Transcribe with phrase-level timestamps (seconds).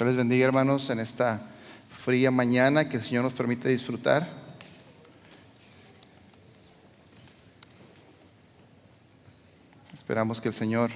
[0.00, 1.42] Dios les bendiga hermanos en esta
[1.90, 4.26] fría mañana que el Señor nos permite disfrutar.
[9.92, 10.90] Esperamos que el Señor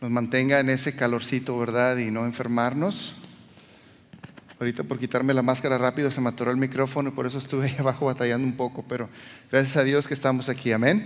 [0.00, 1.98] nos mantenga en ese calorcito, ¿verdad?
[1.98, 3.16] Y no enfermarnos.
[4.58, 7.66] Ahorita por quitarme la máscara rápido se me atoró el micrófono y por eso estuve
[7.66, 9.10] ahí abajo batallando un poco, pero
[9.50, 11.04] gracias a Dios que estamos aquí, amén.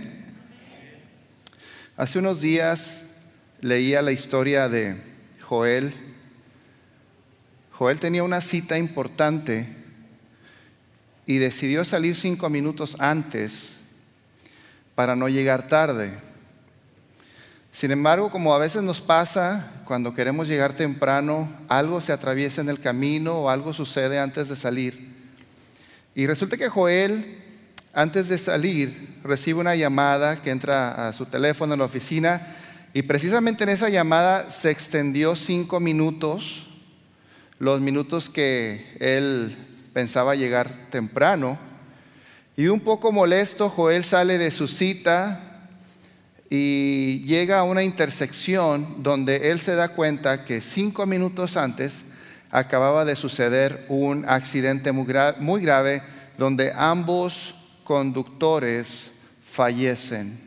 [1.97, 3.15] Hace unos días
[3.59, 4.95] leía la historia de
[5.41, 6.06] Joel
[7.77, 9.67] Joel tenía una cita importante
[11.27, 13.81] y decidió salir cinco minutos antes
[14.95, 16.11] para no llegar tarde.
[17.71, 22.69] Sin embargo, como a veces nos pasa, cuando queremos llegar temprano, algo se atraviesa en
[22.69, 25.13] el camino o algo sucede antes de salir.
[26.15, 27.37] Y resulta que Joel,
[27.93, 32.41] antes de salir, recibe una llamada que entra a su teléfono en la oficina
[32.95, 36.66] y precisamente en esa llamada se extendió cinco minutos
[37.59, 39.55] los minutos que él
[39.93, 41.57] pensaba llegar temprano.
[42.55, 45.43] Y un poco molesto, Joel sale de su cita
[46.49, 52.05] y llega a una intersección donde él se da cuenta que cinco minutos antes
[52.51, 55.05] acababa de suceder un accidente muy,
[55.39, 56.01] muy grave
[56.37, 59.11] donde ambos conductores
[59.43, 60.39] fallecen.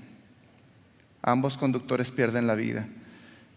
[1.22, 2.86] Ambos conductores pierden la vida.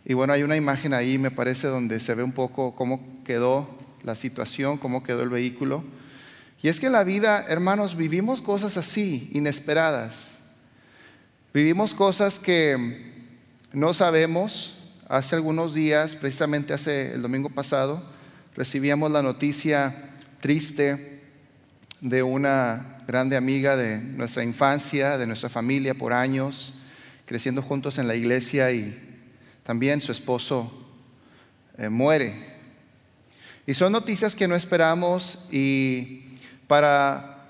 [0.06, 3.68] Y bueno, hay una imagen ahí, me parece, donde se ve un poco cómo quedó
[4.04, 5.84] la situación, cómo quedó el vehículo.
[6.62, 10.40] Y es que en la vida, hermanos, vivimos cosas así, inesperadas.
[11.54, 13.14] Vivimos cosas que
[13.74, 14.80] no sabemos.
[15.10, 18.02] Hace algunos días, precisamente hace el domingo pasado,
[18.56, 19.94] recibíamos la noticia
[20.40, 21.22] triste
[22.00, 26.76] de una grande amiga de nuestra infancia, de nuestra familia por años,
[27.26, 28.98] creciendo juntos en la iglesia y
[29.64, 30.72] también su esposo
[31.78, 32.53] eh, muere.
[33.66, 36.24] Y son noticias que no esperamos y
[36.68, 37.50] para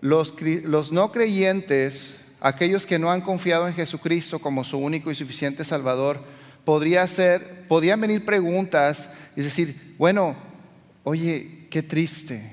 [0.00, 5.14] los, los no creyentes, aquellos que no han confiado en Jesucristo como su único y
[5.14, 6.20] suficiente Salvador,
[6.64, 10.34] podría ser, podrían venir preguntas y decir, bueno,
[11.04, 12.52] oye, qué triste,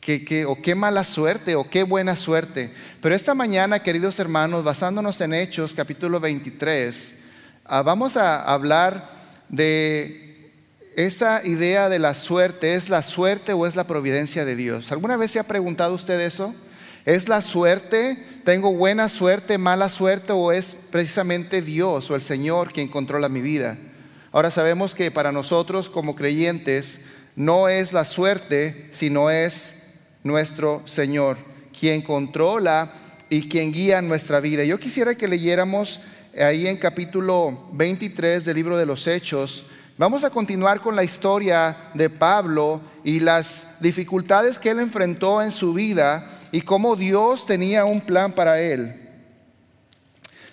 [0.00, 2.72] qué, o qué mala suerte, o qué buena suerte.
[3.00, 7.24] Pero esta mañana, queridos hermanos, basándonos en Hechos capítulo 23,
[7.66, 9.08] Ah, vamos a hablar
[9.48, 10.23] de
[10.96, 12.74] esa idea de la suerte.
[12.74, 14.92] ¿Es la suerte o es la providencia de Dios?
[14.92, 16.54] ¿Alguna vez se ha preguntado usted eso?
[17.04, 18.16] ¿Es la suerte?
[18.44, 23.40] ¿Tengo buena suerte, mala suerte o es precisamente Dios o el Señor quien controla mi
[23.40, 23.76] vida?
[24.32, 27.00] Ahora sabemos que para nosotros como creyentes
[27.36, 29.76] no es la suerte, sino es
[30.22, 31.36] nuestro Señor
[31.78, 32.92] quien controla
[33.30, 34.64] y quien guía nuestra vida.
[34.64, 36.00] Yo quisiera que leyéramos
[36.38, 39.66] ahí en capítulo 23 del libro de los Hechos,
[39.96, 45.52] vamos a continuar con la historia de Pablo y las dificultades que él enfrentó en
[45.52, 49.00] su vida y cómo Dios tenía un plan para él.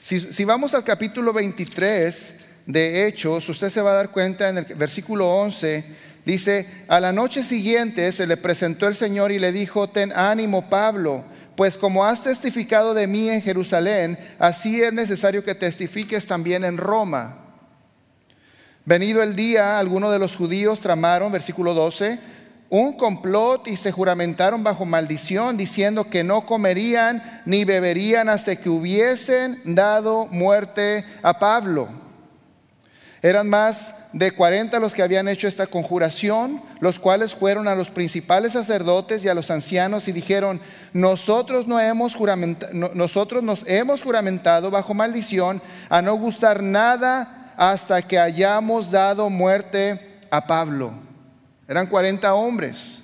[0.02, 4.66] Si, vamos al capítulo 23 de Hechos, usted se va a dar cuenta en el
[4.76, 5.84] versículo 11,
[6.26, 10.70] dice, a la noche siguiente se le presentó el Señor y le dijo, ten ánimo
[10.70, 11.24] Pablo
[11.56, 16.78] pues como has testificado de mí en Jerusalén, así es necesario que testifiques también en
[16.78, 17.41] Roma.
[18.86, 22.18] Venido el día, algunos de los judíos tramaron, versículo 12,
[22.72, 28.70] un complot y se juramentaron bajo maldición, diciendo que no comerían ni beberían hasta que
[28.70, 31.90] hubiesen dado muerte a Pablo.
[33.22, 37.92] Eran más de 40 los que habían hecho esta conjuración, los cuales fueron a los
[37.92, 40.60] principales sacerdotes y a los ancianos y dijeron,
[40.92, 42.18] nosotros, no hemos
[42.96, 50.20] nosotros nos hemos juramentado bajo maldición a no gustar nada hasta que hayamos dado muerte
[50.32, 50.92] a Pablo.
[51.68, 53.04] Eran 40 hombres,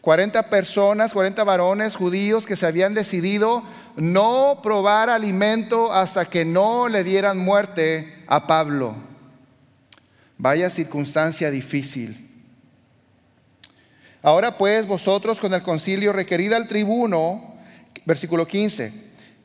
[0.00, 3.62] 40 personas, 40 varones judíos que se habían decidido
[3.94, 8.96] no probar alimento hasta que no le dieran muerte a Pablo.
[10.36, 12.28] Vaya circunstancia difícil.
[14.20, 17.54] Ahora pues vosotros con el concilio requerida al tribuno,
[18.04, 18.92] versículo 15,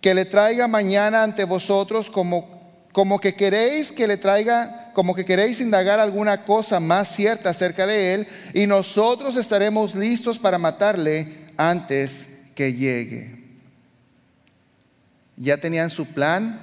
[0.01, 2.56] que le traiga mañana ante vosotros como,
[2.97, 7.85] como que queréis que le traiga, como que queréis indagar alguna cosa más cierta acerca
[7.85, 11.27] de él, y nosotros estaremos listos para matarle
[11.57, 13.37] antes que llegue.
[15.35, 16.59] Ya tenían su plan,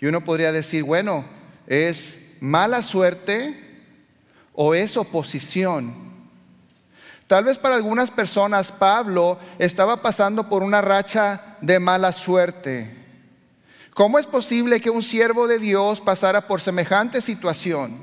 [0.00, 1.24] y uno podría decir, bueno,
[1.66, 3.52] es mala suerte
[4.54, 5.92] o es oposición.
[7.26, 12.99] Tal vez para algunas personas Pablo estaba pasando por una racha de mala suerte.
[13.94, 17.96] ¿Cómo es posible que un siervo de Dios pasara por semejante situación?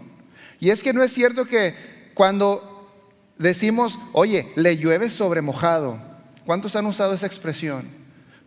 [0.60, 1.76] Y es que no es cierto que
[2.14, 2.90] cuando
[3.38, 6.00] decimos, oye, le llueve sobre mojado,
[6.46, 7.88] ¿cuántos han usado esa expresión?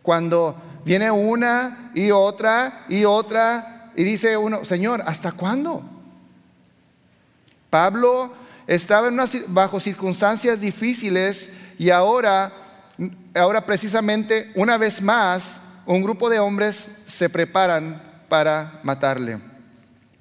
[0.01, 0.55] Cuando
[0.85, 5.83] viene una y otra y otra y dice uno, Señor, ¿hasta cuándo?
[7.69, 8.33] Pablo
[8.67, 9.09] estaba
[9.47, 12.51] bajo circunstancias difíciles y ahora,
[13.35, 19.39] ahora precisamente una vez más, un grupo de hombres se preparan para matarle.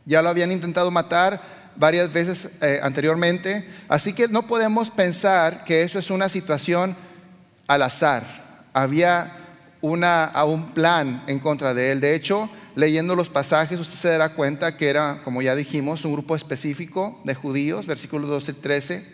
[0.04, 1.40] Ya lo habían intentado matar
[1.76, 6.96] varias veces eh, anteriormente, así que no podemos pensar que eso es una situación
[7.68, 8.24] al azar.
[8.72, 9.30] Había
[9.80, 12.00] un plan en contra de él.
[12.00, 16.12] De hecho, leyendo los pasajes, usted se dará cuenta que era, como ya dijimos, un
[16.12, 19.04] grupo específico de judíos, versículo 12 y 13,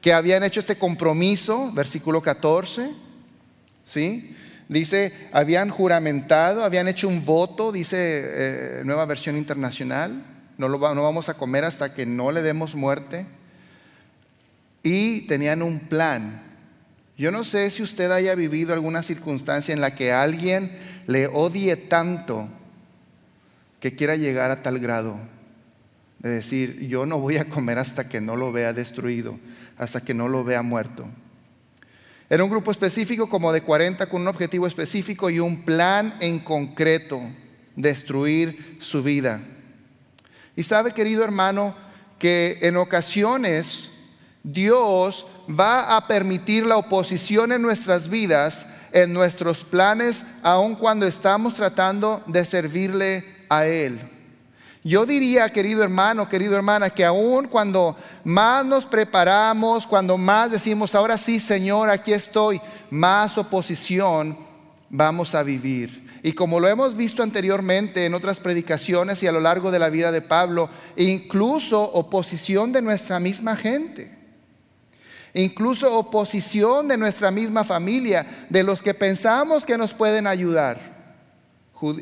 [0.00, 2.90] que habían hecho este compromiso, versículo 14,
[3.84, 4.34] ¿sí?
[4.68, 10.12] Dice, habían juramentado, habían hecho un voto, dice eh, nueva versión internacional,
[10.58, 13.26] no, no vamos a comer hasta que no le demos muerte.
[14.82, 16.42] Y tenían un plan.
[17.16, 20.70] Yo no sé si usted haya vivido alguna circunstancia en la que alguien
[21.06, 22.48] le odie tanto
[23.80, 25.16] que quiera llegar a tal grado
[26.18, 29.38] de decir, yo no voy a comer hasta que no lo vea destruido,
[29.76, 31.06] hasta que no lo vea muerto.
[32.28, 36.40] Era un grupo específico como de 40 con un objetivo específico y un plan en
[36.40, 37.20] concreto,
[37.76, 39.40] destruir su vida.
[40.56, 41.74] Y sabe, querido hermano,
[42.18, 43.90] que en ocasiones
[44.42, 51.54] Dios va a permitir la oposición en nuestras vidas, en nuestros planes, aun cuando estamos
[51.54, 54.00] tratando de servirle a Él.
[54.86, 60.94] Yo diría, querido hermano, querido hermana, que aun cuando más nos preparamos, cuando más decimos,
[60.94, 64.38] ahora sí, Señor, aquí estoy, más oposición
[64.88, 66.20] vamos a vivir.
[66.22, 69.88] Y como lo hemos visto anteriormente en otras predicaciones y a lo largo de la
[69.88, 74.08] vida de Pablo, incluso oposición de nuestra misma gente,
[75.34, 80.78] incluso oposición de nuestra misma familia, de los que pensamos que nos pueden ayudar.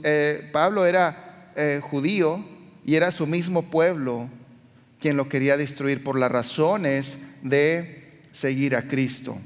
[0.03, 2.53] Eh, Pablo era eh, judío,
[2.85, 4.29] y era su mismo pueblo
[5.01, 9.37] quien lo quería destruir por las razones de seguir a Cristo.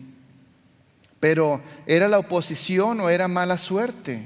[1.20, 4.22] Pero ¿era la oposición o era mala suerte?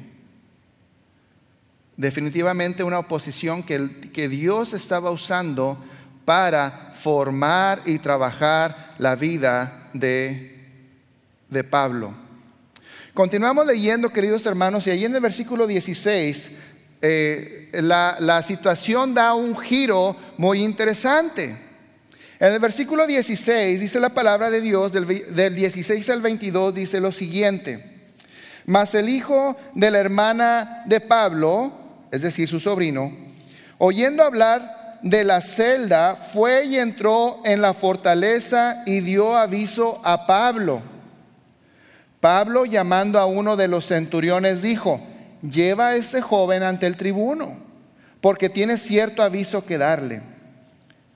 [1.97, 5.79] Definitivamente una oposición que, que Dios estaba usando
[6.25, 10.67] para formar y trabajar la vida de,
[11.49, 12.13] de Pablo.
[13.15, 16.53] Continuamos leyendo, queridos hermanos, y ahí en el versículo 16
[17.05, 21.57] eh, la, situación da un giro muy interesante.
[22.39, 27.01] En el versículo 16 dice la palabra de Dios, del, del 16 al 22 dice
[27.01, 27.85] lo siguiente.
[28.67, 31.73] Mas el hijo de la hermana de Pablo,
[32.13, 33.13] es decir, su sobrino,
[33.79, 40.27] oyendo hablar de la celda, fue y entró en la fortaleza y dio aviso a
[40.27, 40.83] Pablo.
[42.21, 45.01] Pablo, llamando a uno de los centuriones, dijo,
[45.43, 47.57] lleva a ese joven ante el tribuno,
[48.21, 50.23] porque tiene cierto aviso que darle.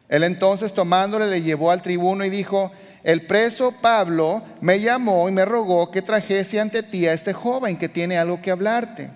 [0.08, 5.32] Él entonces tomándole le llevó al tribuno y dijo, el preso Pablo me llamó y
[5.32, 9.10] me rogó que trajese ante ti a este joven que tiene algo que hablarte.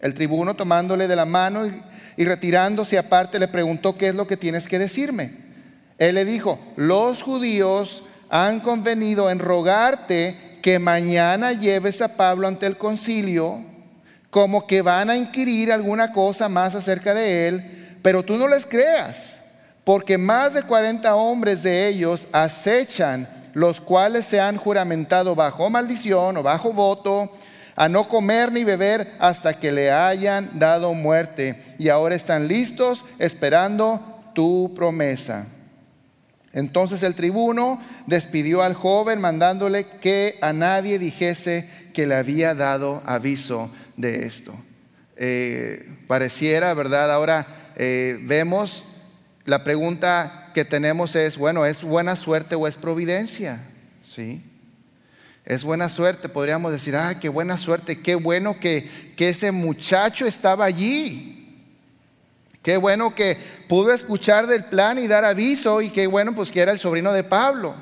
[0.00, 1.82] El tribuno tomándole de la mano y,
[2.16, 5.32] y retirándose aparte le preguntó, ¿qué es lo que tienes que decirme?
[5.98, 12.66] Él le dijo, los judíos han convenido en rogarte que mañana lleves a Pablo ante
[12.66, 13.71] el concilio
[14.32, 18.64] como que van a inquirir alguna cosa más acerca de él, pero tú no les
[18.64, 19.40] creas,
[19.84, 26.38] porque más de 40 hombres de ellos acechan, los cuales se han juramentado bajo maldición
[26.38, 27.30] o bajo voto,
[27.76, 33.04] a no comer ni beber hasta que le hayan dado muerte, y ahora están listos
[33.18, 34.00] esperando
[34.34, 35.44] tu promesa.
[36.54, 43.02] Entonces el tribuno despidió al joven mandándole que a nadie dijese que le había dado
[43.06, 44.54] aviso de esto.
[45.16, 47.12] Eh, pareciera, ¿verdad?
[47.12, 47.46] Ahora
[47.76, 48.84] eh, vemos,
[49.44, 53.62] la pregunta que tenemos es, bueno, ¿es buena suerte o es providencia?
[54.04, 54.42] ¿Sí?
[55.44, 60.26] Es buena suerte, podríamos decir, ah, qué buena suerte, qué bueno que, que ese muchacho
[60.26, 61.32] estaba allí.
[62.62, 63.36] Qué bueno que
[63.68, 67.12] pudo escuchar del plan y dar aviso y qué bueno pues que era el sobrino
[67.12, 67.74] de Pablo.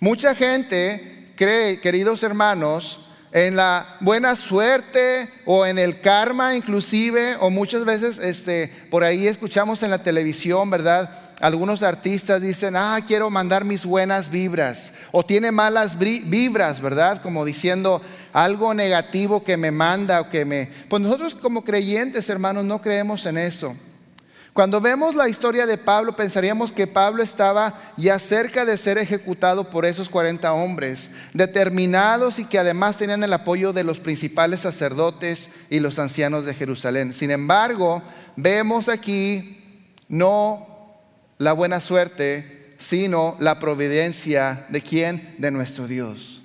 [0.00, 7.50] Mucha gente cree, queridos hermanos, en la buena suerte o en el karma inclusive, o
[7.50, 11.10] muchas veces este, por ahí escuchamos en la televisión, ¿verdad?
[11.40, 17.20] Algunos artistas dicen, ah, quiero mandar mis buenas vibras, o tiene malas vibras, ¿verdad?
[17.20, 18.00] Como diciendo
[18.32, 20.68] algo negativo que me manda o que me...
[20.88, 23.74] Pues nosotros como creyentes, hermanos, no creemos en eso.
[24.52, 29.70] Cuando vemos la historia de Pablo, pensaríamos que Pablo estaba ya cerca de ser ejecutado
[29.70, 35.48] por esos 40 hombres, determinados y que además tenían el apoyo de los principales sacerdotes
[35.70, 37.14] y los ancianos de Jerusalén.
[37.14, 38.02] Sin embargo,
[38.36, 40.66] vemos aquí no
[41.38, 45.34] la buena suerte, sino la providencia de quién?
[45.38, 46.42] De nuestro Dios.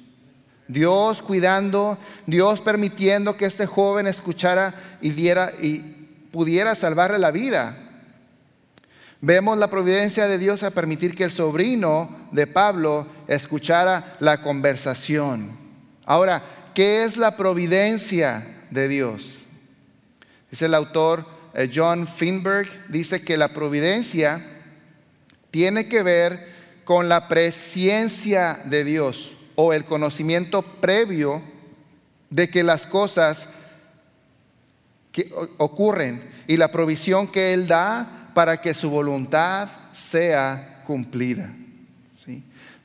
[0.69, 5.79] Dios cuidando, Dios permitiendo que este joven escuchara y diera y
[6.31, 7.75] pudiera salvarle la vida.
[9.21, 15.49] Vemos la providencia de Dios a permitir que el sobrino de Pablo escuchara la conversación.
[16.05, 16.43] Ahora,
[16.75, 19.39] ¿qué es la providencia de Dios?
[20.51, 24.39] Dice el autor eh, John Finberg, dice que la providencia
[25.49, 26.55] tiene que ver
[26.85, 31.41] con la presencia de Dios o el conocimiento previo
[32.29, 33.49] de que las cosas
[35.11, 41.51] que ocurren y la provisión que Él da para que su voluntad sea cumplida.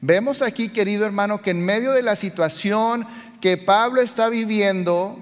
[0.01, 3.07] Vemos aquí, querido hermano, que en medio de la situación
[3.39, 5.15] que Pablo está viviendo,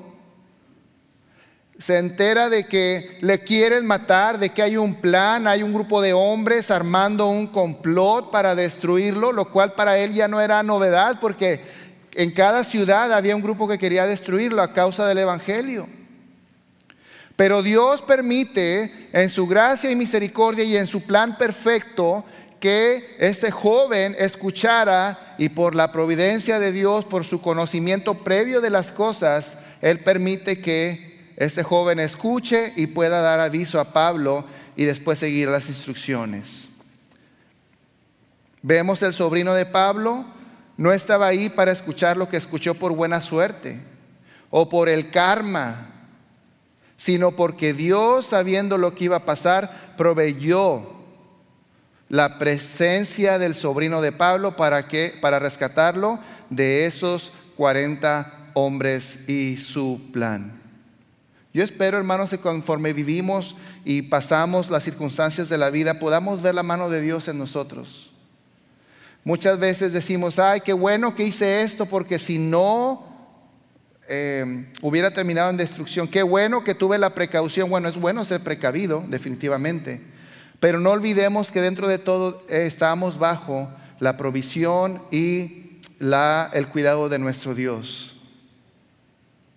[1.77, 6.01] se entera de que le quieren matar, de que hay un plan, hay un grupo
[6.01, 11.19] de hombres armando un complot para destruirlo, lo cual para él ya no era novedad
[11.21, 11.61] porque
[12.15, 15.89] en cada ciudad había un grupo que quería destruirlo a causa del Evangelio.
[17.35, 22.25] Pero Dios permite en su gracia y misericordia y en su plan perfecto
[22.61, 28.71] que este joven escuchara y por la providencia de Dios, por su conocimiento previo de
[28.71, 34.45] las cosas, Él permite que este joven escuche y pueda dar aviso a Pablo
[34.77, 36.69] y después seguir las instrucciones.
[38.63, 40.27] Vemos el sobrino de Pablo,
[40.77, 43.81] no estaba ahí para escuchar lo que escuchó por buena suerte
[44.51, 45.90] o por el karma
[47.01, 50.83] sino porque Dios, sabiendo lo que iba a pasar, proveyó
[52.11, 56.19] la presencia del sobrino de Pablo para que para rescatarlo
[56.51, 60.53] de esos 40 hombres y su plan.
[61.55, 66.55] Yo espero, hermanos, que conforme vivimos y pasamos las circunstancias de la vida, podamos ver
[66.55, 68.11] la mano de Dios en nosotros.
[69.25, 73.10] Muchas veces decimos, ay, qué bueno que hice esto, porque si no
[74.13, 76.09] eh, hubiera terminado en destrucción.
[76.09, 77.71] Qué bueno que tuve la precaución.
[77.71, 80.01] Bueno, es bueno ser precavido, definitivamente.
[80.59, 86.67] Pero no olvidemos que dentro de todo eh, estamos bajo la provisión y la, el
[86.67, 88.17] cuidado de nuestro Dios.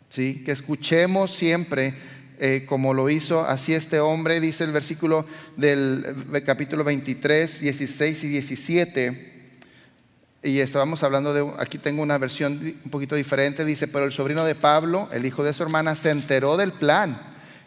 [0.08, 0.44] ¿Sí?
[0.46, 1.96] Que escuchemos siempre
[2.38, 5.26] eh, como lo hizo así este hombre, dice el versículo
[5.58, 6.06] del
[6.46, 9.33] capítulo 23, 16 y 17
[10.44, 14.44] y estábamos hablando de, aquí tengo una versión un poquito diferente, dice, pero el sobrino
[14.44, 17.18] de Pablo, el hijo de su hermana, se enteró del plan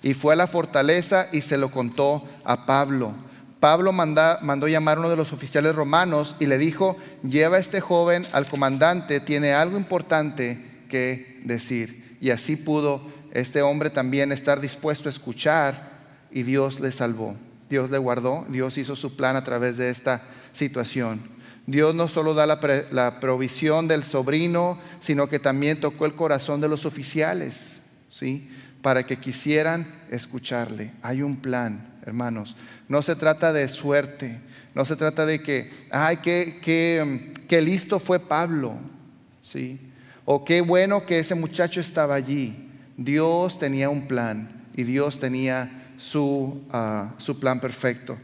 [0.03, 3.15] y fue a la fortaleza y se lo contó a Pablo.
[3.61, 7.81] Pablo mandó llamar a uno de los oficiales romanos y le dijo, lleva a este
[7.81, 12.19] joven al comandante, tiene algo importante que decir.
[12.21, 13.01] Y así pudo
[13.33, 15.91] este hombre también estar dispuesto a escuchar
[16.31, 17.35] y Dios le salvó.
[17.71, 21.21] Dios le guardó, Dios hizo su plan a través de esta situación.
[21.67, 26.69] Dios no solo da la, provisión del sobrino, sino que también tocó el corazón de
[26.69, 28.49] los oficiales, ¿sí?
[28.83, 30.93] Para que quisieran escucharle.
[31.03, 32.55] Hay un plan, hermanos.
[32.89, 34.41] No se trata de suerte,
[34.75, 38.75] no se trata de que, ay, qué, qué, qué listo fue Pablo,
[39.43, 39.81] ¿sí?
[40.25, 42.71] O qué bueno que ese muchacho estaba allí.
[42.97, 45.69] Dios tenía un plan y Dios tenía
[45.99, 48.17] su, ah, su plan perfecto.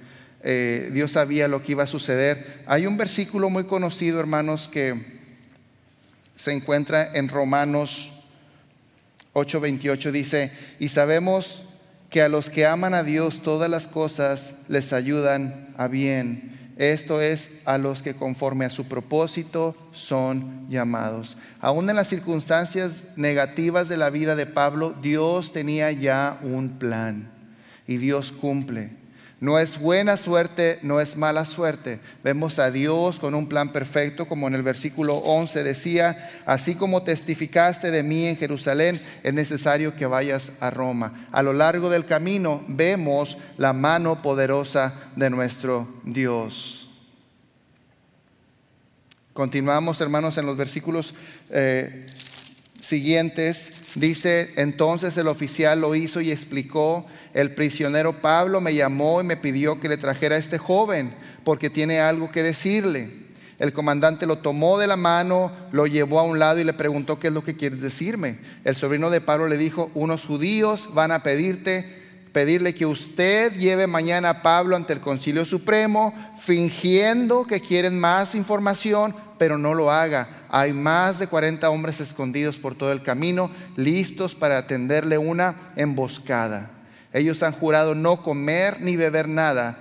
[0.43, 2.63] Eh, Dios sabía lo que iba a suceder.
[2.67, 4.95] Hay un versículo muy conocido, hermanos, que
[6.35, 8.13] se encuentra en Romanos
[9.35, 11.65] 8:28, dice, y sabemos
[12.11, 16.53] que a los que aman a Dios todas las cosas les ayudan a bien.
[16.77, 21.37] Esto es a los que conforme a su propósito son llamados.
[21.61, 27.31] Aún en las circunstancias negativas de la vida de Pablo, Dios tenía ya un plan
[27.87, 29.02] y Dios cumple.
[29.43, 31.99] No es buena suerte, no es mala suerte.
[32.23, 37.03] Vemos a Dios con un plan perfecto, como en el versículo 11 decía, así como
[37.03, 41.27] testificaste de mí en Jerusalén, es necesario que vayas a Roma.
[41.33, 46.89] A lo largo del camino vemos la mano poderosa de nuestro Dios.
[49.33, 51.15] Continuamos, hermanos, en los versículos
[51.51, 52.07] eh,
[52.83, 53.73] siguientes.
[53.95, 59.39] Dice, entonces el oficial lo hizo y explicó el prisionero Pablo me llamó y me
[59.39, 63.09] pidió que le trajera a este joven porque tiene algo que decirle.
[63.59, 67.19] El comandante lo tomó de la mano, lo llevó a un lado y le preguntó
[67.19, 68.37] qué es lo que quieres decirme.
[68.65, 73.87] El sobrino de Pablo le dijo, unos judíos van a pedirte pedirle que usted lleve
[73.87, 79.91] mañana a Pablo ante el Concilio Supremo, fingiendo que quieren más información, pero no lo
[79.91, 80.27] haga.
[80.55, 86.71] Hay más de 40 hombres escondidos por todo el camino, listos para atenderle una emboscada.
[87.15, 89.79] Ellos han jurado no comer ni beber nada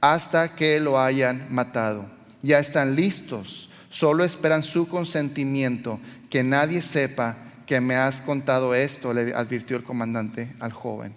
[0.00, 2.04] hasta que lo hayan matado.
[2.42, 9.14] Ya están listos, solo esperan su consentimiento, que nadie sepa que me has contado esto,
[9.14, 11.14] le advirtió el comandante al joven.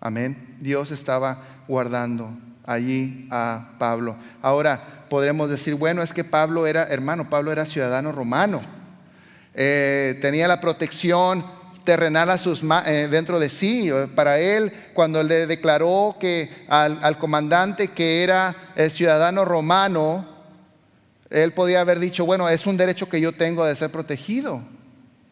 [0.00, 0.56] Amén.
[0.60, 2.30] Dios estaba guardando
[2.68, 4.14] allí a Pablo.
[4.42, 8.60] Ahora podremos decir, bueno, es que Pablo era, hermano, Pablo era ciudadano romano.
[9.54, 11.42] Eh, tenía la protección
[11.82, 13.90] terrenal a sus, eh, dentro de sí.
[14.14, 18.54] Para él, cuando le declaró que al, comandante que era
[18.90, 20.26] ciudadano romano,
[21.30, 24.62] él podía haber dicho, bueno, es un derecho que yo tengo de ser protegido.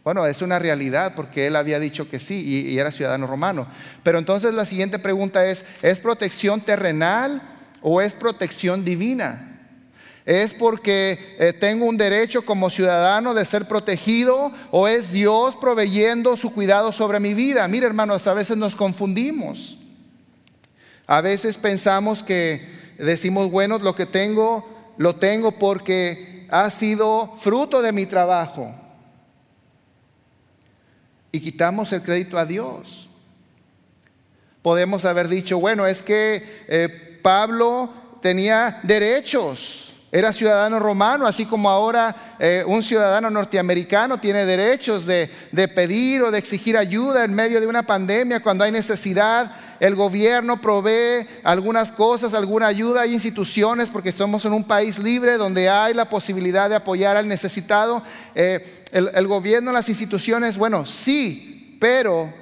[0.06, 3.66] Bueno, es una realidad porque él había dicho que sí y, era ciudadano romano.
[4.04, 7.42] Pero entonces la siguiente pregunta es, ¿es protección terrenal
[7.82, 9.58] o es protección divina?
[10.24, 16.36] ¿Es porque eh, tengo un derecho como ciudadano de ser protegido o es Dios proveyendo
[16.36, 17.66] su cuidado sobre mi vida?
[17.66, 19.76] Mire hermanos, a veces nos confundimos.
[21.08, 22.64] A veces pensamos que
[22.96, 28.72] decimos, bueno, lo que tengo, lo tengo porque ha sido fruto de mi trabajo
[31.36, 33.10] y quitamos el crédito a Dios.
[34.62, 37.90] Podemos haber dicho, bueno, es que eh, Pablo
[38.22, 45.28] tenía derechos, era ciudadano romano, así como ahora eh, un ciudadano norteamericano tiene derechos de,
[45.74, 50.58] pedir o de exigir ayuda en medio de una pandemia cuando hay necesidad el gobierno
[50.58, 55.92] provee algunas cosas, alguna ayuda, hay instituciones, porque somos en un país libre donde hay
[55.92, 58.02] la posibilidad de apoyar al necesitado.
[58.34, 62.32] Eh, el, el gobierno, las instituciones, bueno, sí, pero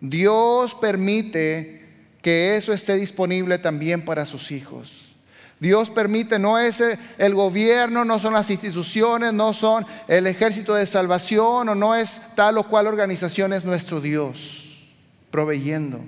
[0.00, 1.82] Dios permite
[2.22, 5.14] que eso esté disponible también para sus hijos.
[5.62, 6.82] Dios permite, no es
[7.18, 12.34] el gobierno, no son las instituciones, no son el ejército de salvación o no es
[12.34, 14.88] tal o cual organización, es nuestro Dios
[15.30, 16.00] proveyendo.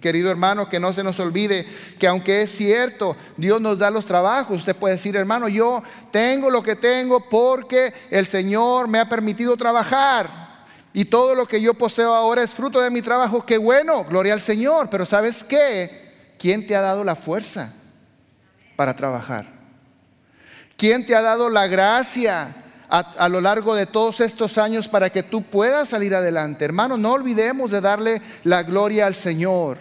[0.00, 1.66] Querido hermano, que no se nos olvide
[1.98, 4.58] que aunque es cierto, Dios nos da los trabajos.
[4.58, 9.56] Usted puede decir, hermano, yo tengo lo que tengo porque el Señor me ha permitido
[9.56, 10.28] trabajar.
[10.92, 13.44] Y todo lo que yo poseo ahora es fruto de mi trabajo.
[13.44, 14.88] Qué bueno, gloria al Señor.
[14.90, 16.06] Pero ¿sabes qué?
[16.38, 17.72] ¿Quién te ha dado la fuerza
[18.76, 19.46] para trabajar?
[20.76, 22.48] ¿Quién te ha dado la gracia
[22.88, 26.64] a, lo largo de todos estos años para que tú puedas salir adelante.
[26.64, 29.78] Hermano, no olvidemos de darle la gloria al Señor.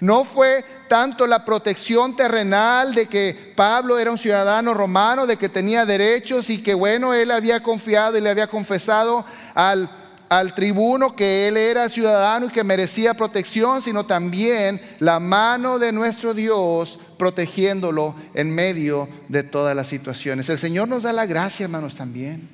[0.00, 5.48] No fue tanto la protección terrenal de que Pablo era un ciudadano romano, de que
[5.48, 9.88] tenía derechos y que bueno, él había confiado y le había confesado al
[10.28, 15.92] al tribuno que él era ciudadano y que merecía protección, sino también la mano de
[15.92, 20.46] nuestro Dios protegiéndolo en medio de todas las situaciones.
[20.50, 22.46] El Señor nos da la gracia, hermanos, también,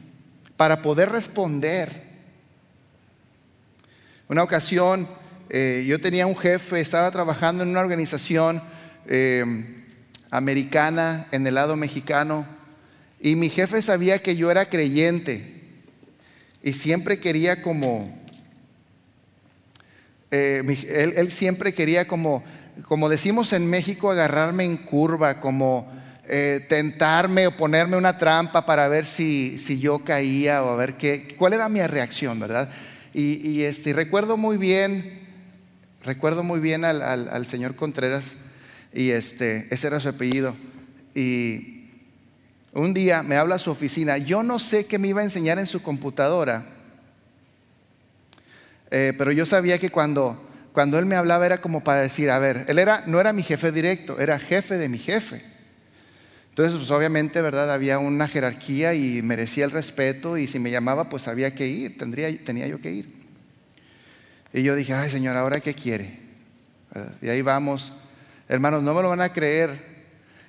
[0.57, 1.91] para poder responder.
[4.29, 5.09] Una ocasión
[5.49, 8.63] eh, yo tenía un jefe, estaba trabajando en una organización
[9.07, 9.45] eh,
[10.31, 12.47] americana en el lado mexicano,
[13.21, 15.63] y mi jefe sabía que yo era creyente.
[16.63, 18.09] Y siempre quería como,
[20.31, 20.63] eh,
[21.17, 22.45] él, siempre quería como,
[22.87, 25.91] como decimos en México, agarrarme en curva, como
[26.27, 30.95] eh, tentarme o ponerme una trampa para ver si, si, yo caía o a ver
[30.95, 32.69] qué, cuál era mi reacción, ¿verdad?
[33.13, 35.05] Y, este, recuerdo muy bien,
[36.05, 38.37] recuerdo muy bien al, al señor Contreras,
[38.93, 40.55] y este, ese era su apellido.
[41.15, 41.89] Y
[42.73, 45.59] un día me habla a su oficina, yo no sé qué me iba a enseñar
[45.59, 46.65] en su computadora,
[48.91, 50.41] eh, pero yo sabía que cuando,
[50.73, 53.43] cuando él me hablaba era como para decir, a ver, él era, no era mi
[53.43, 55.43] jefe directo, era jefe de mi jefe.
[56.51, 57.73] Entonces, pues obviamente, ¿verdad?
[57.73, 61.97] Había una jerarquía y merecía el respeto y si me llamaba, pues había que ir,
[61.97, 63.21] tendría, tenía yo que ir.
[64.53, 66.19] Y yo dije, ay Señor, ¿ahora qué quiere?
[67.23, 67.93] Y ahí vamos.
[68.49, 69.71] Hermanos, no me lo van a creer,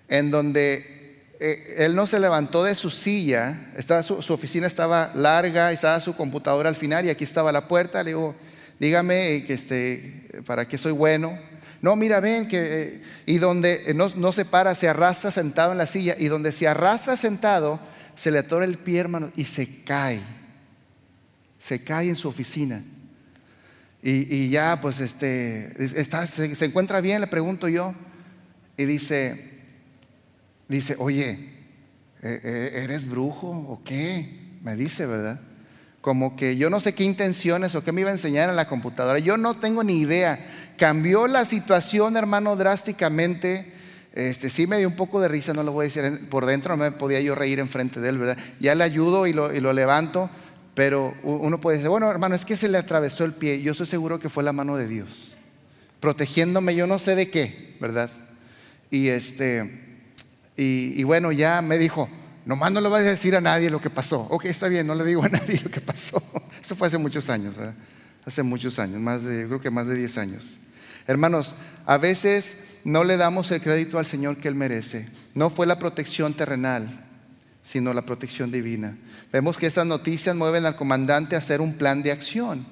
[0.08, 5.72] en donde eh, él no se levantó de su silla, estaba, su, oficina estaba larga,
[5.72, 8.04] estaba su computadora al final y aquí estaba la puerta.
[8.04, 8.36] Le digo,
[8.82, 11.39] dígame eh, que este, para qué soy bueno.
[11.82, 12.58] No, mira, ven que...
[12.60, 16.15] Eh, y donde no, no, se para, se arrastra sentado en la silla.
[16.17, 17.80] Y donde se arrastra sentado,
[18.15, 20.20] se le atora el pie, hermano, y se cae.
[21.60, 22.84] Se cae en su oficina.
[24.02, 27.94] Y, ya, pues, este, está, se encuentra bien, le pregunto yo.
[28.78, 29.52] Y dice,
[30.67, 31.38] dice, oye,
[32.24, 34.26] ¿e-, e-, ¿eres brujo o qué?
[34.63, 35.39] Me dice, ¿verdad?
[36.02, 38.68] Como que yo no sé qué intenciones o qué me iba a enseñar en la
[38.68, 39.20] computadora.
[39.20, 40.40] Yo no tengo ni idea.
[40.78, 43.72] Cambió la situación, hermano, drásticamente.
[44.14, 46.28] Este, sí me dio un poco de risa, no lo voy a decir.
[46.28, 48.38] Por dentro no me podía yo reír enfrente de él, ¿verdad?
[48.60, 50.30] Ya le ayudo y lo, y lo levanto,
[50.74, 53.62] pero uno puede decir, bueno, hermano, es que se le atravesó el pie.
[53.62, 55.36] Yo estoy seguro que fue la mano de Dios,
[56.00, 58.10] protegiéndome, yo no sé de qué, ¿verdad?
[58.90, 59.70] Y este,
[60.58, 62.10] y, y bueno, ya me dijo,
[62.46, 64.22] Nomás no le vas a decir a nadie lo que pasó.
[64.30, 66.22] Ok, está bien, no le digo a nadie lo que pasó.
[66.62, 67.76] Eso fue hace muchos años, ¿verdad?
[68.26, 70.58] Hace muchos años, más de, creo que más de 10 años.
[71.08, 75.08] Hermanos, a veces no le damos el crédito al Señor que Él merece.
[75.34, 76.88] No fue la protección terrenal,
[77.62, 78.96] sino la protección divina.
[79.32, 82.66] Vemos que esas noticias mueven al comandante a hacer un plan de acción.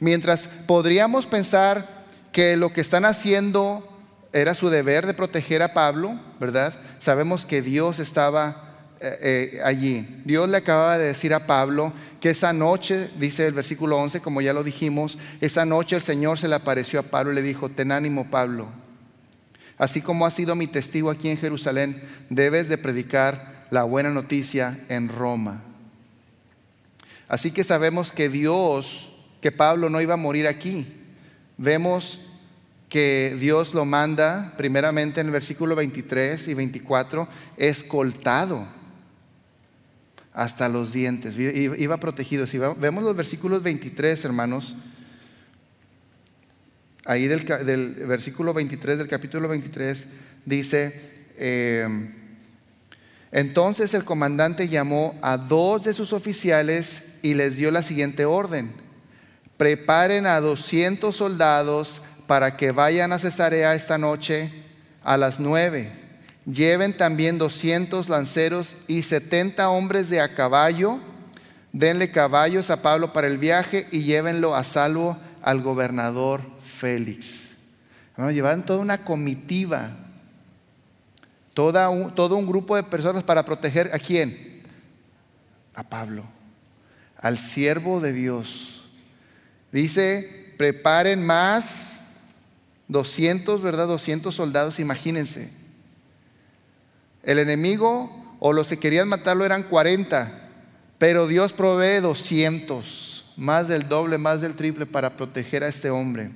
[0.00, 1.86] Mientras podríamos pensar
[2.32, 3.86] que lo que están haciendo
[4.32, 6.74] era su deber de proteger a Pablo, ¿verdad?
[6.98, 8.69] Sabemos que Dios estaba
[9.02, 10.06] eh, eh, allí.
[10.26, 14.42] Dios le acababa de decir a Pablo que esa noche, dice el versículo 11, como
[14.42, 17.70] ya lo dijimos, esa noche el Señor se le apareció a Pablo y le dijo,
[17.70, 18.68] ten ánimo Pablo,
[19.78, 24.78] así como has sido mi testigo aquí en Jerusalén, debes de predicar la buena noticia
[24.90, 25.62] en Roma.
[27.26, 30.86] Así que sabemos que Dios, que Pablo no iba a morir aquí.
[31.56, 32.20] Vemos
[32.90, 38.79] que Dios lo manda primeramente en el versículo 23 y 24, escoltado
[40.32, 42.46] hasta los dientes, iba protegido.
[42.46, 44.74] Si vemos los versículos 23, hermanos,
[47.04, 47.44] ahí del,
[48.06, 50.06] versículo 23 del capítulo 23
[50.46, 51.86] dice, eh,
[53.32, 58.70] entonces el comandante llamó a dos de sus oficiales y les dio la siguiente orden,
[59.56, 64.48] preparen a 200 soldados para que vayan a Cesarea esta noche
[65.02, 65.99] a las nueve
[66.52, 70.98] Lleven también 200 lanceros y 70 hombres de a caballo.
[71.72, 77.50] Denle caballos a Pablo para el viaje y llévenlo a salvo al gobernador Félix.
[78.16, 79.90] Bueno, llevaron toda una comitiva,
[81.54, 84.62] toda todo un grupo de personas para proteger a quién?
[85.74, 86.24] A Pablo,
[87.18, 88.82] al siervo de Dios.
[89.70, 92.00] Dice, preparen más
[92.88, 93.86] 200, ¿verdad?
[93.86, 95.59] 200 soldados, imagínense.
[97.22, 100.32] El enemigo o los que querían matarlo eran 40,
[100.98, 106.30] pero Dios provee 200, más del doble, más del triple para proteger a este hombre.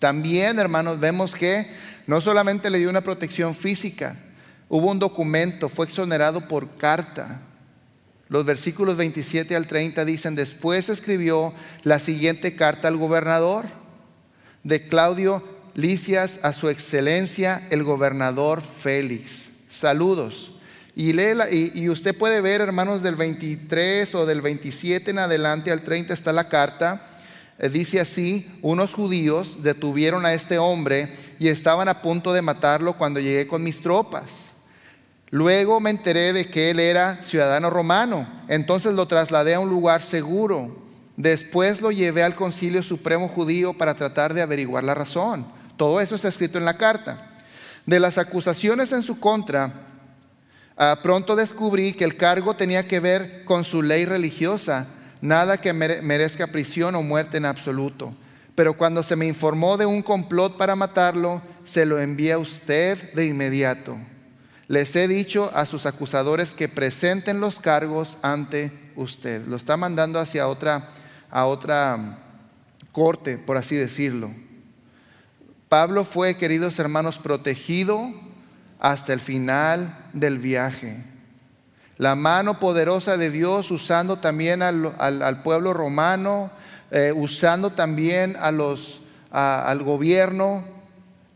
[0.00, 1.66] También, hermanos, vemos que
[2.08, 4.16] no solamente le dio una protección física,
[4.68, 7.40] hubo un documento, fue exonerado por carta.
[8.28, 13.66] Los versículos 27 al 30 dicen, después escribió la siguiente carta al gobernador
[14.64, 15.42] de Claudio
[15.74, 20.52] Licias a su excelencia el gobernador Félix saludos.
[20.94, 26.12] Y, y, usted puede ver, hermanos, del 23 o del 27 en adelante al 30
[26.12, 27.02] está la carta.
[27.58, 31.08] Eh, dice así, unos judíos detuvieron a este hombre
[31.38, 34.52] y estaban a punto de matarlo cuando llegué con mis tropas.
[35.30, 40.02] Luego me enteré de que él era ciudadano romano, entonces lo trasladé a un lugar
[40.02, 40.76] seguro.
[41.16, 45.46] Después lo llevé al concilio supremo judío para tratar de averiguar la razón.
[45.78, 47.31] Todo eso está escrito en la carta.
[47.86, 49.72] De las acusaciones en su contra,
[50.76, 54.86] ah, pronto descubrí que el cargo tenía que ver con su ley religiosa,
[55.20, 58.14] nada que merezca prisión o muerte en absoluto.
[58.54, 63.12] Pero cuando se me informó de un complot para matarlo, se lo envía a usted
[63.14, 63.96] de inmediato.
[64.68, 69.46] Les he dicho a sus acusadores que presenten los cargos ante usted.
[69.46, 70.88] Lo está mandando hacia otra,
[71.30, 72.18] a otra
[72.92, 74.30] corte, por así decirlo.
[75.72, 78.12] Pablo fue, queridos hermanos, protegido
[78.78, 81.02] hasta el final del viaje.
[81.96, 86.50] La mano poderosa de Dios usando también al, pueblo romano,
[86.90, 90.62] eh, usando también a los, al gobierno.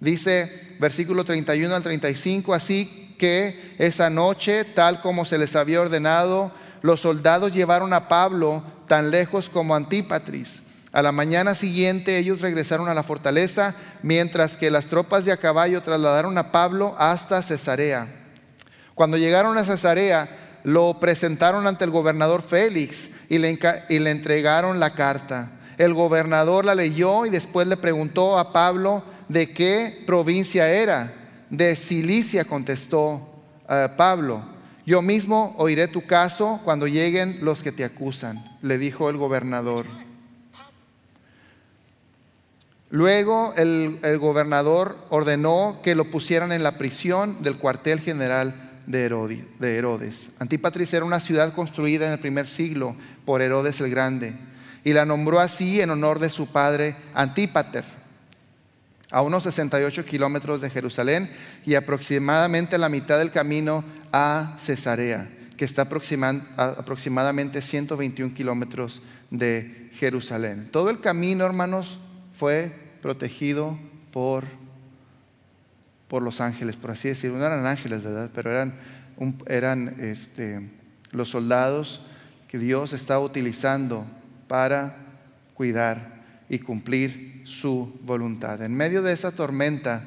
[0.01, 6.53] Dice versículo 31 al 35, así que esa noche, tal como se les había ordenado,
[6.83, 12.89] los soldados llevaron a Pablo tan lejos como Antípatris a la mañana siguiente ellos regresaron
[12.89, 18.07] a la fortaleza, mientras que las tropas de a caballo trasladaron a Pablo hasta Cesarea.
[18.95, 20.29] Cuando llegaron a Cesarea,
[20.65, 23.59] lo presentaron ante el gobernador Félix y le,
[24.11, 25.51] entregaron la carta.
[25.77, 31.13] El gobernador la leyó y después le preguntó a Pablo de qué provincia era.
[31.51, 34.43] De Cilicia contestó eh, Pablo.
[34.87, 39.85] Yo mismo oiré tu caso cuando lleguen los que te acusan, le dijo el gobernador.
[42.91, 48.55] Luego el, gobernador ordenó que lo pusieran en la prisión del cuartel general
[48.87, 49.05] de
[49.77, 50.31] Herodes.
[50.39, 52.95] Antípatris era una ciudad construida en el primer siglo
[53.25, 54.35] por Herodes el Grande
[54.85, 57.83] y la nombró así en honor de su padre Antípater,
[59.11, 61.29] a unos 68 kilómetros de Jerusalén
[61.65, 70.69] y aproximadamente la mitad del camino a Cesarea, que está aproximadamente 121 kilómetros de Jerusalén.
[70.71, 71.99] Todo el camino, hermanos,
[72.37, 72.71] fue
[73.01, 73.79] protegido
[74.13, 74.45] por,
[76.09, 77.39] por los ángeles, por así decirlo.
[77.39, 78.31] No eran ángeles, ¿verdad?
[78.35, 78.75] Pero eran,
[79.47, 80.61] eran este,
[81.13, 82.03] los soldados
[82.49, 84.07] que Dios estaba utilizando
[84.49, 84.95] para
[85.55, 88.61] cuidar y cumplir su voluntad.
[88.63, 90.03] En medio de esa tormenta,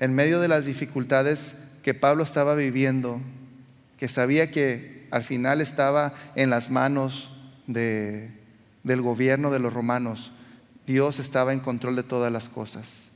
[0.00, 3.20] en medio de las dificultades que Pablo estaba viviendo,
[3.98, 7.30] que sabía que al final estaba en las manos
[7.66, 8.30] de,
[8.82, 10.32] del gobierno de los romanos,
[10.86, 13.08] Dios estaba en control de todas las cosas.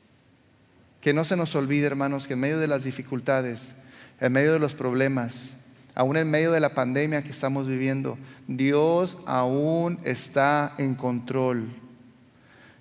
[1.01, 3.75] Que no se nos olvide, hermanos, que en medio de las dificultades,
[4.21, 5.59] en medio de los problemas,
[5.95, 11.69] aún en medio de la pandemia que estamos viviendo, Dios aún está en control.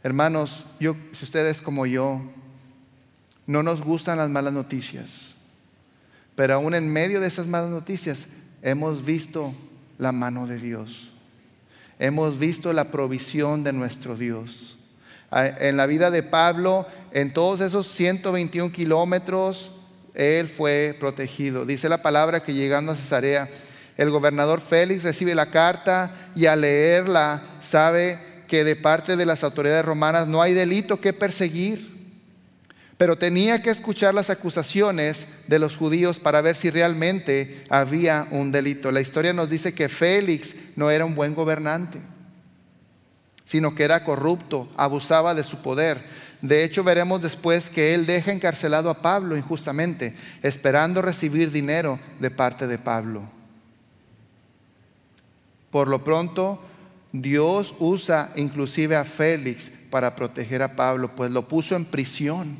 [0.03, 2.21] Hermanos, yo, si ustedes como yo,
[3.45, 5.35] no nos gustan las malas noticias,
[6.35, 8.27] pero aún en medio de esas malas noticias
[8.61, 9.53] hemos visto
[9.97, 11.13] la mano de Dios.
[11.99, 14.76] Hemos visto la provisión de nuestro Dios.
[15.31, 19.71] En la vida de Pablo, en todos esos 121 kilómetros,
[20.13, 21.65] él fue protegido.
[21.65, 23.49] Dice la palabra que llegando a Cesarea,
[23.97, 29.43] el gobernador Félix recibe la carta y al leerla sabe que de parte de las
[29.43, 31.97] autoridades romanas no hay delito que perseguir,
[32.97, 38.51] pero tenía que escuchar las acusaciones de los judíos para ver si realmente había un
[38.51, 38.91] delito.
[38.91, 41.99] La historia nos dice que Félix no era un buen gobernante,
[43.47, 45.97] sino que era corrupto, abusaba de su poder
[46.41, 52.29] de hecho, veremos después que él deja encarcelado a Pablo injustamente, esperando recibir dinero de
[52.29, 53.23] parte de Pablo.
[55.71, 56.61] Por lo pronto,
[57.11, 62.55] Dios usa inclusive a Félix para proteger a Pablo, pues lo puso en prisión.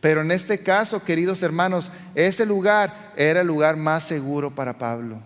[0.00, 5.18] Pero en este caso, queridos hermanos, ese lugar era el lugar más seguro para Pablo,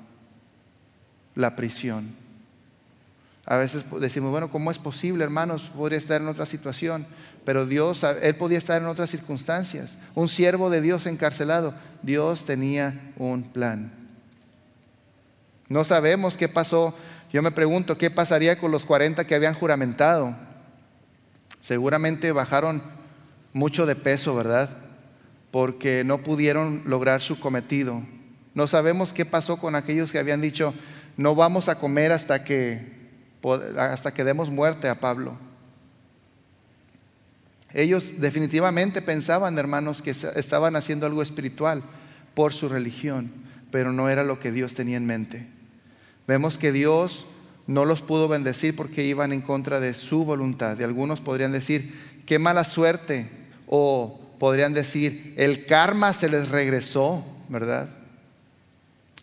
[1.36, 2.23] la prisión.
[3.46, 5.70] A veces decimos, bueno, ¿cómo es posible, hermanos?
[5.76, 7.06] Podría estar en otra situación.
[7.44, 9.98] Pero Dios, él podía estar en otras circunstancias.
[10.14, 11.74] Un siervo de Dios encarcelado.
[12.02, 13.92] Dios tenía un plan.
[15.68, 16.94] No sabemos qué pasó.
[17.32, 20.34] Yo me pregunto, ¿qué pasaría con los 40 que habían juramentado?
[21.60, 22.82] Seguramente bajaron
[23.52, 24.70] mucho de peso, ¿verdad?
[25.50, 28.02] Porque no pudieron lograr su cometido.
[28.54, 30.72] No sabemos qué pasó con aquellos que habían dicho,
[31.16, 32.93] no vamos a comer hasta que,
[33.76, 35.36] hasta que demos muerte a Pablo.
[37.72, 41.82] Ellos definitivamente pensaban, hermanos, que estaban haciendo algo espiritual
[42.34, 43.30] por su religión,
[43.70, 45.46] pero no era lo que Dios tenía en mente.
[46.26, 47.26] Vemos que Dios
[47.66, 50.78] no los pudo bendecir porque iban en contra de su voluntad.
[50.78, 53.28] Y algunos podrían decir, qué mala suerte.
[53.66, 57.88] O podrían decir, el karma se les regresó, ¿verdad?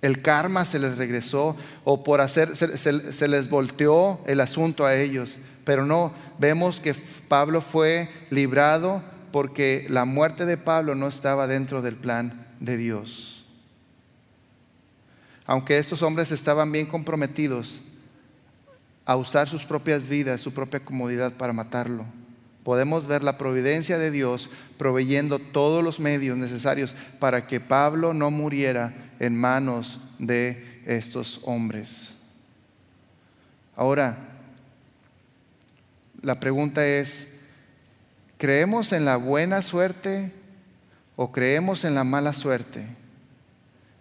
[0.02, 4.96] El karma se les regresó o por hacer, se, se les volteó el asunto a
[4.96, 5.38] ellos.
[5.64, 6.96] Pero no, vemos que
[7.28, 13.46] Pablo fue librado porque la muerte de Pablo no estaba dentro del plan de Dios.
[15.46, 17.82] Aunque estos hombres estaban bien comprometidos
[19.06, 22.06] a usar sus propias vidas, su propia comodidad para matarlo,
[22.64, 28.32] podemos ver la providencia de Dios proveyendo todos los medios necesarios para que Pablo no
[28.32, 32.18] muriera en manos de estos hombres.
[33.76, 34.18] Ahora,
[36.22, 37.42] la pregunta es,
[38.38, 40.32] ¿creemos en la buena suerte
[41.16, 42.86] o creemos en la mala suerte?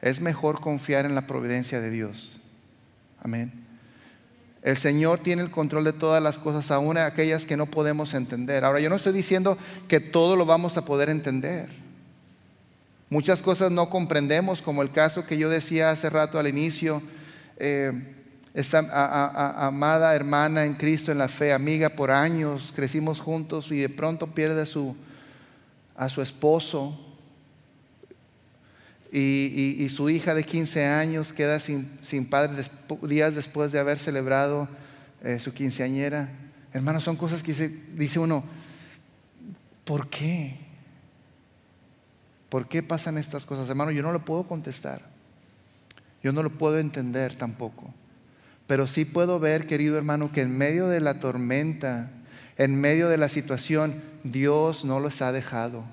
[0.03, 2.41] Es mejor confiar en la providencia de Dios.
[3.23, 3.70] Amén.
[4.63, 8.65] El Señor tiene el control de todas las cosas, aún aquellas que no podemos entender.
[8.65, 9.57] Ahora, yo no estoy diciendo
[9.89, 11.69] que todo lo vamos a poder entender.
[13.09, 17.03] Muchas cosas no comprendemos, como el caso que yo decía hace rato al inicio.
[17.57, 17.93] Eh,
[18.53, 23.89] esta amada hermana en Cristo, en la fe, amiga por años, crecimos juntos y de
[23.89, 24.97] pronto pierde a su,
[25.97, 27.10] a su esposo
[29.13, 32.63] y, su hija de 15 años queda sin, sin padre
[33.03, 34.69] días después de haber celebrado
[35.23, 36.29] eh, su quinceañera.
[36.73, 37.53] Hermanos, son cosas que
[37.95, 38.45] dice uno,
[39.85, 40.57] ¿por qué?
[42.49, 43.69] ¿Por qué pasan estas cosas?
[43.69, 45.01] Hermano, yo no lo puedo contestar.
[46.23, 47.93] Yo no lo puedo entender tampoco.
[48.67, 52.11] Pero sí puedo ver, querido hermano, que en medio de la tormenta,
[52.57, 55.85] en medio de la situación, Dios no los ha dejado.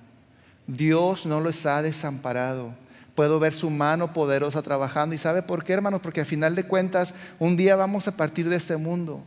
[0.68, 2.74] Dios no los ha desamparado.
[3.18, 5.16] Puedo ver su mano poderosa trabajando.
[5.16, 6.02] ¿Y sabe por qué, hermanos?
[6.04, 9.24] Porque al final de cuentas, un día vamos a partir de este mundo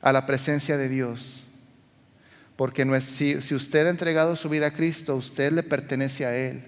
[0.00, 1.42] a la presencia de Dios.
[2.56, 6.64] Porque si, si usted ha entregado su vida a Cristo, usted le pertenece a Él.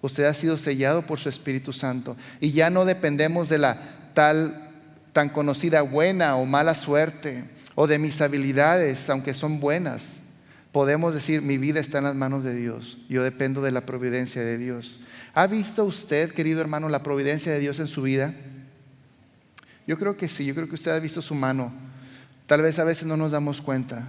[0.00, 2.16] Usted ha sido sellado por su Espíritu Santo.
[2.40, 3.76] Y ya no dependemos de la
[4.14, 4.70] tal,
[5.12, 10.23] tan conocida buena o mala suerte o de mis habilidades, aunque son buenas.
[10.74, 12.98] Podemos decir, mi vida está en las manos de Dios.
[13.08, 15.00] Yo dependo de la providencia de Dios.
[15.32, 18.34] ¿Ha visto usted, querido hermano, la providencia de Dios en su vida?
[19.86, 21.72] Yo creo que sí, yo creo que usted ha visto su mano
[22.46, 24.06] Tal vez a veces no nos damos cuenta.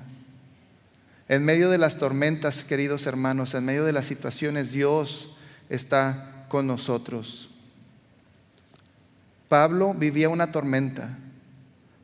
[1.27, 5.37] En medio de las tormentas, queridos hermanos, en medio de las situaciones, Dios
[5.69, 7.51] está con nosotros.
[9.47, 11.17] Pablo vivía una tormenta,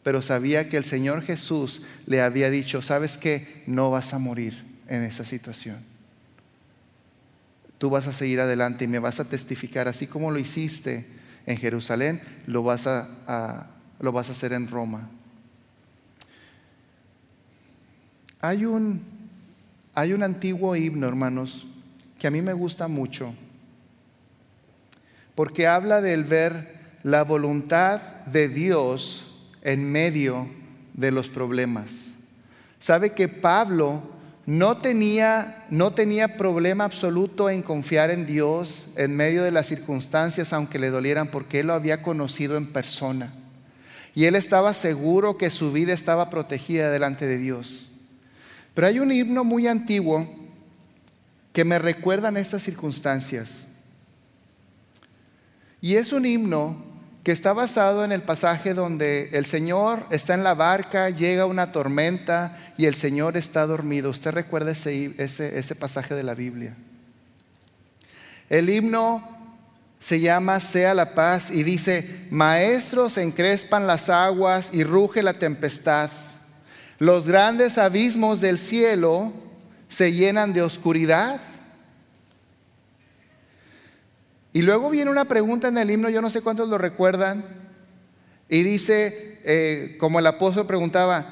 [0.04, 4.64] pero sabía que el Señor Jesús le había dicho, sabes que no vas a morir
[4.88, 5.78] en esa situación.
[7.78, 11.06] Tú vas a seguir adelante y me vas a testificar, así como lo hiciste
[11.46, 13.68] en Jerusalén, lo vas a,
[14.00, 15.10] lo vas a hacer en Roma.
[18.40, 19.02] Hay un,
[19.94, 21.68] hay un antiguo himno, hermanos,
[22.20, 23.34] que a mí me gusta mucho,
[25.36, 29.31] porque habla del ver la voluntad de Dios
[29.62, 30.48] en medio
[30.94, 32.14] de los problemas.
[32.80, 34.04] Sabe que Pablo
[34.46, 40.52] no tenía, no tenía problema absoluto en confiar en Dios en medio de las circunstancias,
[40.52, 43.32] aunque le dolieran, porque él lo había conocido en persona.
[44.14, 47.88] Y él estaba seguro que su vida estaba protegida delante de Dios.
[48.74, 50.28] Pero hay un himno muy antiguo
[51.54, 53.68] que me recuerda en estas circunstancias.
[55.82, 56.91] Y es un himno
[57.24, 61.72] que está basado en el pasaje donde el Señor está en la barca, llega una
[61.72, 64.10] tormenta y el Señor está dormido.
[64.10, 66.76] ¿Usted recuerda ese, ese, ese pasaje de la Biblia?
[68.50, 69.24] El himno
[70.00, 76.10] se llama Sea la paz y dice, maestros encrespan las aguas y ruge la tempestad.
[76.98, 79.32] Los grandes abismos del cielo
[79.90, 81.40] se llenan de oscuridad.
[84.54, 87.44] Y luego viene una pregunta en el himno, yo no sé cuántos lo recuerdan,
[88.50, 91.26] y dice, eh, como el apóstol preguntaba,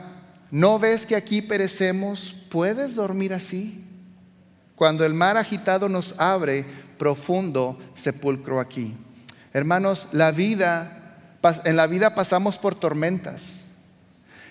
[0.52, 2.36] ¿no ves que aquí perecemos?
[2.50, 3.84] ¿Puedes dormir así?
[4.76, 6.66] Cuando el mar agitado nos abre,
[6.98, 8.96] profundo sepulcro aquí.
[9.54, 11.18] Hermanos, la vida,
[11.66, 13.66] en la vida pasamos por tormentas.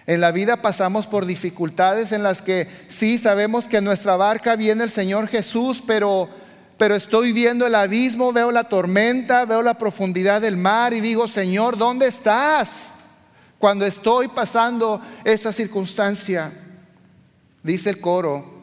[0.07, 4.57] En la vida pasamos por dificultades en las que sí sabemos que en nuestra barca
[4.57, 6.28] viene el Señor Jesús, pero,
[6.78, 11.26] pero estoy viendo el abismo, veo la tormenta, veo la profundidad del mar y digo,
[11.26, 12.94] Señor, ¿dónde estás?
[13.58, 16.52] Cuando estoy pasando esa circunstancia,
[17.64, 18.62] dice el coro,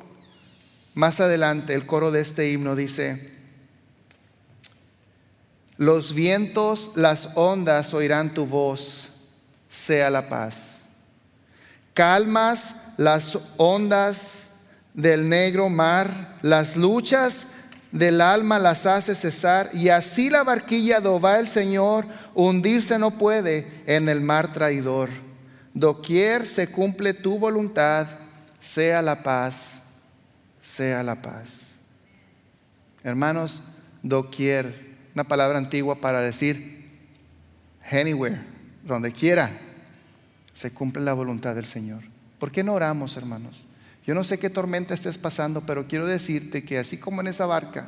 [0.94, 3.34] más adelante, el coro de este himno dice,
[5.76, 9.10] los vientos, las ondas oirán tu voz,
[9.68, 10.84] sea la paz.
[11.94, 14.52] Calmas las ondas
[14.94, 17.48] del negro mar, las luchas
[17.96, 23.12] del alma las hace cesar y así la barquilla do va el Señor hundirse no
[23.12, 25.10] puede en el mar traidor.
[25.74, 28.08] Doquier se cumple tu voluntad,
[28.60, 29.84] sea la paz,
[30.62, 31.76] sea la paz.
[33.02, 33.62] Hermanos,
[34.04, 34.74] doquier,
[35.14, 36.92] una palabra antigua para decir
[37.90, 38.42] anywhere,
[38.84, 39.50] donde quiera
[40.52, 42.04] se cumple la voluntad del Señor.
[42.40, 43.65] ¿Por qué no oramos, hermanos?
[44.06, 47.46] Yo no sé qué tormenta estés pasando, pero quiero decirte que así como en esa
[47.46, 47.88] barca,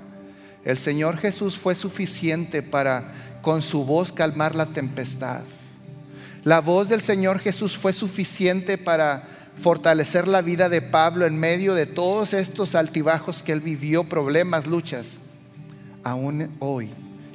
[0.65, 5.43] el Señor Jesús fue suficiente para con su voz calmar la tempestad.
[6.43, 9.23] La voz del Señor Jesús fue suficiente para
[9.61, 14.67] fortalecer la vida de Pablo en medio de todos estos altibajos que él vivió, problemas,
[14.67, 15.19] luchas.
[16.03, 16.89] Aún hoy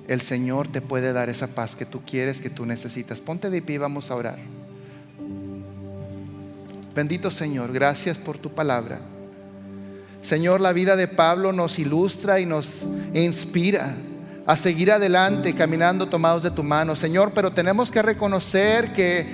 [0.08, 3.20] el Señor te puede dar esa paz que tú quieres, que tú necesitas.
[3.20, 4.38] Ponte de pie y vamos a orar.
[6.94, 8.98] Bendito Señor, gracias por tu palabra.
[10.22, 13.94] Señor, la vida de Pablo nos ilustra y nos inspira
[14.46, 19.26] a seguir adelante caminando tomados de tu mano, Señor, pero tenemos que reconocer que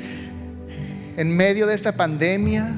[1.17, 2.77] en medio de esta pandemia,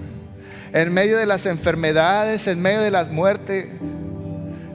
[0.73, 3.67] en medio de las enfermedades, en medio de las muertes,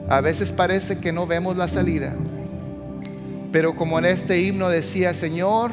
[0.08, 2.14] a veces parece que no vemos la salida.
[3.50, 5.72] Pero como en este himno decía, Señor,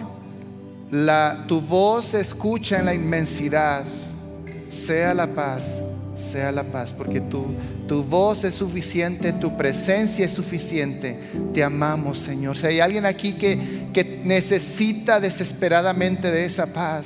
[1.47, 3.83] tu voz se escucha en la inmensidad
[4.73, 5.81] sea la paz,
[6.17, 7.45] sea la paz, porque tu,
[7.87, 11.17] tu voz es suficiente, tu presencia es suficiente.
[11.53, 12.57] Te amamos, Señor.
[12.57, 17.05] Si hay alguien aquí que, que necesita desesperadamente de esa paz,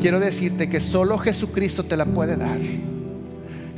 [0.00, 2.58] quiero decirte que solo Jesucristo te la puede dar.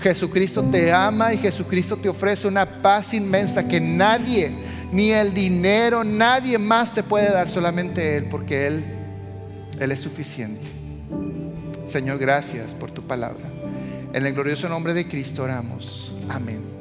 [0.00, 4.50] Jesucristo te ama y Jesucristo te ofrece una paz inmensa que nadie
[4.92, 8.84] ni el dinero, nadie más te puede dar, solamente Él, porque Él,
[9.80, 10.81] Él es suficiente.
[11.92, 13.44] Señor, gracias por tu palabra.
[14.14, 16.14] En el glorioso nombre de Cristo oramos.
[16.30, 16.71] Amén.